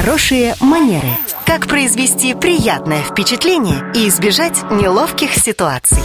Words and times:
Хорошие 0.00 0.54
манеры. 0.60 1.10
Как 1.44 1.66
произвести 1.66 2.32
приятное 2.32 3.02
впечатление 3.02 3.92
и 3.94 4.08
избежать 4.08 4.62
неловких 4.70 5.34
ситуаций. 5.34 6.02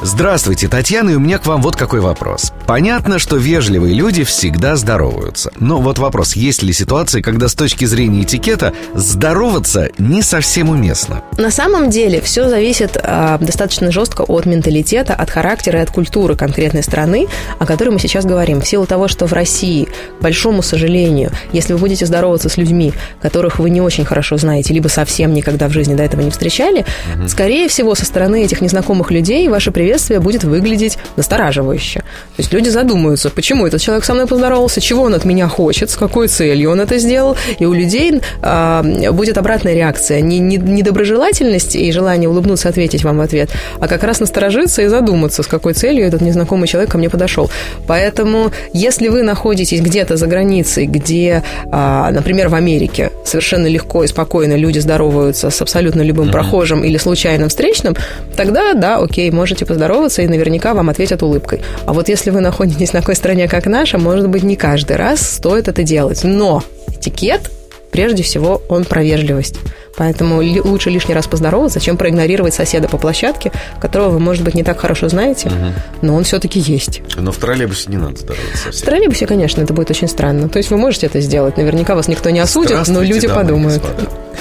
Здравствуйте, 0.00 0.68
Татьяна, 0.68 1.10
и 1.10 1.14
у 1.14 1.18
меня 1.18 1.38
к 1.38 1.46
вам 1.46 1.60
вот 1.60 1.74
какой 1.74 1.98
вопрос. 1.98 2.52
Понятно, 2.68 3.18
что 3.18 3.36
вежливые 3.36 3.94
люди 3.94 4.22
всегда 4.22 4.76
здороваются. 4.76 5.50
Но 5.58 5.80
вот 5.80 5.98
вопрос, 5.98 6.36
есть 6.36 6.62
ли 6.62 6.72
ситуации, 6.72 7.20
когда 7.20 7.48
с 7.48 7.54
точки 7.54 7.84
зрения 7.84 8.22
этикета 8.22 8.74
здороваться 8.94 9.90
не 9.98 10.22
совсем 10.22 10.68
уместно? 10.70 11.24
На 11.36 11.50
самом 11.50 11.90
деле 11.90 12.20
все 12.20 12.48
зависит 12.48 12.96
э, 12.96 13.38
достаточно 13.40 13.90
жестко 13.90 14.22
от 14.22 14.46
менталитета, 14.46 15.14
от 15.14 15.30
характера 15.30 15.80
и 15.80 15.82
от 15.82 15.90
культуры 15.90 16.36
конкретной 16.36 16.84
страны, 16.84 17.26
о 17.58 17.66
которой 17.66 17.90
мы 17.90 17.98
сейчас 17.98 18.24
говорим. 18.24 18.60
В 18.60 18.68
силу 18.68 18.86
того, 18.86 19.08
что 19.08 19.26
в 19.26 19.32
России, 19.32 19.88
к 20.20 20.22
большому 20.22 20.62
сожалению, 20.62 21.32
если 21.52 21.72
вы 21.72 21.80
будете 21.80 22.06
здороваться 22.06 22.48
с 22.48 22.56
людьми, 22.56 22.92
которых 23.20 23.58
вы 23.58 23.70
не 23.70 23.80
очень 23.80 24.04
хорошо 24.04 24.36
знаете, 24.36 24.72
либо 24.72 24.86
совсем 24.86 25.34
никогда 25.34 25.66
в 25.66 25.72
жизни 25.72 25.96
до 25.96 26.04
этого 26.04 26.20
не 26.20 26.30
встречали, 26.30 26.86
угу. 27.16 27.26
скорее 27.26 27.68
всего, 27.68 27.96
со 27.96 28.04
стороны 28.04 28.44
этих 28.44 28.60
незнакомых 28.60 29.10
людей 29.10 29.48
ваше 29.48 29.72
приветствие 29.72 29.87
приветствие 29.88 30.20
будет 30.20 30.44
выглядеть 30.44 30.98
настораживающе. 31.16 32.00
То 32.00 32.42
есть 32.42 32.52
люди 32.52 32.68
задумаются, 32.68 33.30
почему 33.30 33.66
этот 33.66 33.80
человек 33.80 34.04
со 34.04 34.12
мной 34.12 34.26
поздоровался, 34.26 34.82
чего 34.82 35.04
он 35.04 35.14
от 35.14 35.24
меня 35.24 35.48
хочет, 35.48 35.88
с 35.88 35.96
какой 35.96 36.28
целью 36.28 36.70
он 36.70 36.80
это 36.80 36.98
сделал, 36.98 37.36
и 37.58 37.64
у 37.64 37.72
людей 37.72 38.20
э, 38.42 39.10
будет 39.12 39.38
обратная 39.38 39.74
реакция. 39.74 40.20
Не, 40.20 40.38
не, 40.38 40.58
не 40.58 40.82
доброжелательность 40.82 41.74
и 41.74 41.90
желание 41.90 42.28
улыбнуться, 42.28 42.68
ответить 42.68 43.02
вам 43.02 43.16
в 43.16 43.20
ответ, 43.22 43.50
а 43.80 43.88
как 43.88 44.04
раз 44.04 44.20
насторожиться 44.20 44.82
и 44.82 44.88
задуматься, 44.88 45.42
с 45.42 45.46
какой 45.46 45.72
целью 45.72 46.06
этот 46.06 46.20
незнакомый 46.20 46.68
человек 46.68 46.90
ко 46.90 46.98
мне 46.98 47.08
подошел. 47.08 47.50
Поэтому, 47.86 48.50
если 48.74 49.08
вы 49.08 49.22
находитесь 49.22 49.80
где-то 49.80 50.18
за 50.18 50.26
границей, 50.26 50.84
где, 50.84 51.42
э, 51.72 52.10
например, 52.10 52.50
в 52.50 52.54
Америке 52.54 53.10
совершенно 53.24 53.68
легко 53.68 54.04
и 54.04 54.06
спокойно 54.06 54.54
люди 54.54 54.80
здороваются 54.80 55.48
с 55.48 55.62
абсолютно 55.62 56.02
любым 56.02 56.28
mm-hmm. 56.28 56.32
прохожим 56.32 56.84
или 56.84 56.98
случайным 56.98 57.48
встречным, 57.48 57.96
тогда, 58.36 58.74
да, 58.74 58.98
окей, 58.98 59.30
можете 59.30 59.64
поздороваться 59.64 59.77
поздороваться, 59.78 60.22
и 60.22 60.26
наверняка 60.26 60.74
вам 60.74 60.90
ответят 60.90 61.22
улыбкой. 61.22 61.60
А 61.86 61.92
вот 61.92 62.08
если 62.08 62.30
вы 62.30 62.40
находитесь 62.40 62.88
в 62.88 62.92
такой 62.92 63.14
стране, 63.14 63.46
как 63.46 63.66
наша, 63.66 63.96
может 63.96 64.28
быть, 64.28 64.42
не 64.42 64.56
каждый 64.56 64.96
раз 64.96 65.20
стоит 65.20 65.68
это 65.68 65.84
делать. 65.84 66.24
Но 66.24 66.64
этикет, 66.88 67.50
прежде 67.92 68.24
всего, 68.24 68.60
он 68.68 68.84
про 68.84 69.04
вежливость. 69.04 69.54
Поэтому 69.96 70.42
лучше 70.64 70.90
лишний 70.90 71.14
раз 71.14 71.26
поздороваться, 71.26 71.80
чем 71.80 71.96
проигнорировать 71.96 72.54
соседа 72.54 72.88
по 72.88 72.98
площадке, 72.98 73.52
которого 73.80 74.10
вы, 74.10 74.18
может 74.18 74.44
быть, 74.44 74.54
не 74.54 74.64
так 74.64 74.80
хорошо 74.80 75.08
знаете, 75.08 75.48
угу. 75.48 75.56
но 76.02 76.14
он 76.14 76.24
все-таки 76.24 76.58
есть. 76.58 77.02
Но 77.16 77.30
в 77.30 77.36
троллейбусе 77.36 77.90
не 77.90 77.96
надо 77.96 78.16
здороваться 78.16 78.56
совсем. 78.56 78.82
В 78.82 78.84
троллейбусе, 78.84 79.26
конечно, 79.26 79.62
это 79.62 79.72
будет 79.72 79.90
очень 79.90 80.08
странно. 80.08 80.48
То 80.48 80.58
есть 80.58 80.70
вы 80.70 80.76
можете 80.76 81.06
это 81.06 81.20
сделать. 81.20 81.56
Наверняка 81.56 81.94
вас 81.94 82.08
никто 82.08 82.30
не 82.30 82.40
осудит, 82.40 82.86
но 82.88 83.02
люди 83.02 83.28
подумают. 83.28 83.82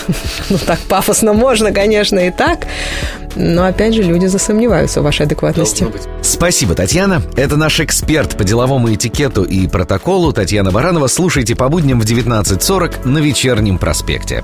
Ну, 0.49 0.57
так 0.57 0.79
пафосно 0.79 1.33
можно, 1.33 1.71
конечно, 1.71 2.19
и 2.19 2.31
так. 2.31 2.67
Но, 3.35 3.65
опять 3.65 3.93
же, 3.93 4.01
люди 4.01 4.25
засомневаются 4.25 5.01
в 5.01 5.03
вашей 5.03 5.25
адекватности. 5.25 5.85
Спасибо, 6.21 6.73
Татьяна. 6.73 7.21
Это 7.35 7.57
наш 7.57 7.79
эксперт 7.79 8.37
по 8.37 8.43
деловому 8.43 8.93
этикету 8.93 9.43
и 9.43 9.67
протоколу 9.67 10.33
Татьяна 10.33 10.71
Баранова. 10.71 11.07
Слушайте 11.07 11.55
по 11.55 11.69
будням 11.69 11.99
в 11.99 12.05
19.40 12.05 13.07
на 13.07 13.19
Вечернем 13.19 13.77
проспекте. 13.77 14.43